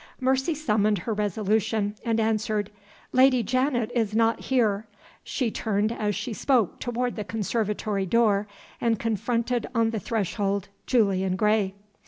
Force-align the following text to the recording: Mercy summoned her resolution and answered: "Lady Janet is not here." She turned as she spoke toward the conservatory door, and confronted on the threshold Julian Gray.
Mercy 0.19 0.55
summoned 0.55 0.97
her 0.97 1.13
resolution 1.13 1.93
and 2.03 2.19
answered: 2.19 2.71
"Lady 3.11 3.43
Janet 3.43 3.91
is 3.93 4.15
not 4.15 4.39
here." 4.39 4.87
She 5.23 5.51
turned 5.51 5.91
as 5.91 6.15
she 6.15 6.33
spoke 6.33 6.79
toward 6.79 7.15
the 7.15 7.23
conservatory 7.23 8.07
door, 8.07 8.47
and 8.81 8.97
confronted 8.97 9.67
on 9.75 9.91
the 9.91 9.99
threshold 9.99 10.69
Julian 10.87 11.35
Gray. 11.35 11.75